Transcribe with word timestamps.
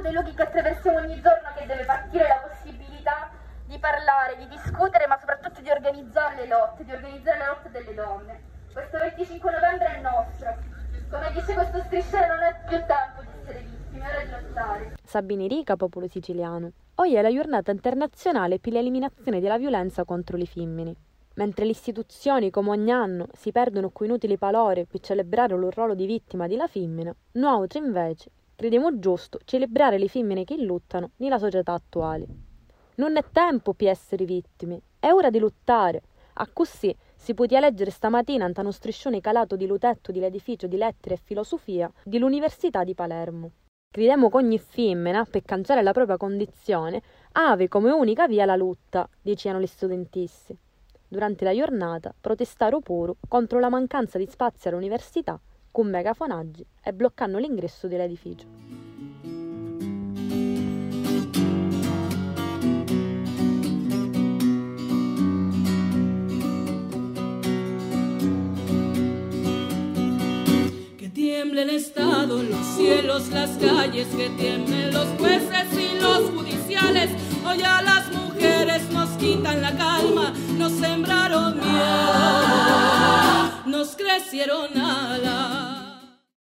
dei 0.00 0.12
luoghi 0.12 0.34
che 0.34 0.42
attraversiamo 0.42 0.98
ogni 0.98 1.20
giorno 1.20 1.48
che 1.56 1.66
deve 1.66 1.84
partire 1.84 2.28
la 2.28 2.48
possibilità 2.48 3.30
di 3.66 3.78
parlare, 3.78 4.36
di 4.36 4.48
discutere, 4.48 5.06
ma 5.06 5.18
soprattutto 5.18 5.60
di 5.60 5.70
organizzare 5.70 6.36
le 6.36 6.46
lotte, 6.46 6.84
di 6.84 6.92
organizzare 6.92 7.38
le 7.38 7.46
lotte 7.46 7.70
delle 7.70 7.94
donne. 7.94 8.40
Questo 8.72 8.98
25 8.98 9.50
novembre 9.50 9.86
è 9.86 10.00
nostro. 10.00 10.56
Come 11.10 11.32
dice 11.32 11.54
questo 11.54 11.82
striscione 11.84 12.26
non 12.26 12.42
è 12.42 12.56
più 12.68 12.78
tempo 12.78 13.22
di 13.22 13.28
essere 13.40 13.60
vittime, 13.60 14.04
è 14.04 14.14
ora 14.14 14.24
di 14.24 14.30
lottare. 14.30 14.96
Sabine 15.04 15.46
Rica, 15.46 15.76
popolo 15.76 16.08
siciliano. 16.08 16.70
Oggi 16.96 17.14
è 17.14 17.22
la 17.22 17.32
giornata 17.32 17.70
internazionale 17.70 18.58
per 18.58 18.72
l'eliminazione 18.72 19.40
della 19.40 19.58
violenza 19.58 20.04
contro 20.04 20.36
le 20.36 20.46
femmine. 20.46 20.94
Mentre 21.34 21.64
le 21.64 21.72
istituzioni, 21.72 22.50
come 22.50 22.70
ogni 22.70 22.90
anno, 22.90 23.26
si 23.34 23.52
perdono 23.52 23.90
con 23.90 24.06
inutili 24.06 24.38
parole 24.38 24.86
per 24.86 25.00
celebrare 25.00 25.54
il 25.54 25.70
ruolo 25.70 25.94
di 25.94 26.06
vittima 26.06 26.46
della 26.46 26.66
femmina, 26.66 27.14
noi 27.32 27.66
invece 27.74 28.30
crediamo 28.56 28.98
giusto 28.98 29.38
celebrare 29.44 29.98
le 29.98 30.08
femmine 30.08 30.44
che 30.44 30.56
lottano 30.56 31.10
nella 31.16 31.38
società 31.38 31.74
attuale. 31.74 32.26
Non 32.96 33.16
è 33.16 33.24
tempo 33.30 33.74
per 33.74 33.88
essere 33.88 34.24
vittime, 34.24 34.80
è 34.98 35.10
ora 35.12 35.28
di 35.28 35.38
lottare. 35.38 36.02
A 36.38 36.48
così 36.50 36.94
si 37.14 37.34
podia 37.34 37.60
leggere 37.60 37.90
stamattina 37.90 38.46
anta 38.46 38.62
uno 38.62 38.70
striscione 38.70 39.20
calato 39.20 39.56
di 39.56 39.66
lutetto 39.66 40.10
dell'edificio 40.10 40.66
di 40.66 40.76
lettere 40.76 41.14
e 41.14 41.20
filosofia 41.22 41.90
dell'Università 42.02 42.82
di 42.82 42.94
Palermo. 42.94 43.50
Crediamo 43.90 44.28
che 44.30 44.36
ogni 44.36 44.58
femmina, 44.58 45.24
per 45.24 45.42
cancellare 45.42 45.84
la 45.84 45.92
propria 45.92 46.16
condizione, 46.16 47.02
ave 47.32 47.68
come 47.68 47.90
unica 47.90 48.26
via 48.26 48.44
la 48.44 48.56
lotta, 48.56 49.08
dicevano 49.20 49.62
gli 49.62 49.66
studentessi. 49.66 50.56
Durante 51.08 51.44
la 51.44 51.54
giornata 51.54 52.14
protestarono 52.18 52.80
pure 52.80 53.14
contro 53.28 53.58
la 53.58 53.68
mancanza 53.68 54.18
di 54.18 54.26
spazi 54.26 54.68
all'università 54.68 55.40
con 55.76 55.90
megafonaggi 55.90 56.64
e 56.82 56.94
bloccando 56.94 57.36
l'ingresso 57.36 57.86
dell'edificio. 57.86 58.48
tiemblen 71.12 71.68
estado 71.70 72.42
los 72.42 72.66
cielos, 72.76 73.28
las 73.28 73.50
calles, 73.58 74.06
que 74.16 74.30
tiemblen 74.30 74.94
los 74.94 75.08
jueces 75.18 75.66
y 75.72 76.00
los 76.00 76.30
judiciales. 76.30 77.10
Hoy 77.46 77.62
a 77.62 77.82
las 77.82 78.10
mujeres 78.12 78.90
nos 78.90 79.10
quitan 79.18 79.60
la 79.60 79.76
calma, 79.76 80.32
nos 80.58 80.72
nos 80.72 81.15
crecieron 84.06 84.78
alas. 84.78 85.75